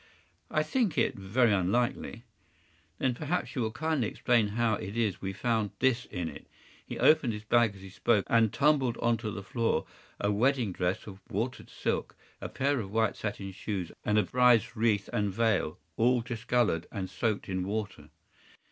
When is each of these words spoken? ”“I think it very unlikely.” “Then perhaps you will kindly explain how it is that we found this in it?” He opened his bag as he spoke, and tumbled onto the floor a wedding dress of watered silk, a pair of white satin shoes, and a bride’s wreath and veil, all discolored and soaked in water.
”“I 0.59 0.63
think 0.63 0.97
it 0.97 1.13
very 1.13 1.53
unlikely.” 1.53 2.23
“Then 2.97 3.13
perhaps 3.13 3.53
you 3.53 3.61
will 3.61 3.71
kindly 3.71 4.07
explain 4.07 4.47
how 4.47 4.73
it 4.73 4.97
is 4.97 5.13
that 5.13 5.21
we 5.21 5.31
found 5.31 5.69
this 5.77 6.05
in 6.05 6.27
it?” 6.27 6.47
He 6.83 6.97
opened 6.97 7.33
his 7.33 7.43
bag 7.43 7.75
as 7.75 7.83
he 7.83 7.89
spoke, 7.89 8.25
and 8.27 8.51
tumbled 8.51 8.97
onto 8.97 9.29
the 9.29 9.43
floor 9.43 9.85
a 10.19 10.31
wedding 10.31 10.71
dress 10.71 11.05
of 11.05 11.19
watered 11.29 11.69
silk, 11.69 12.15
a 12.41 12.49
pair 12.49 12.79
of 12.79 12.89
white 12.89 13.15
satin 13.15 13.51
shoes, 13.51 13.91
and 14.03 14.17
a 14.17 14.23
bride’s 14.23 14.75
wreath 14.75 15.07
and 15.13 15.31
veil, 15.31 15.77
all 15.97 16.21
discolored 16.21 16.87
and 16.91 17.07
soaked 17.07 17.47
in 17.47 17.63
water. 17.63 18.09